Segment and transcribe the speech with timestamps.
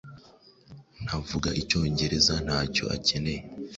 [1.03, 3.41] Ntavuga Icyongereza Ntacyo akeneye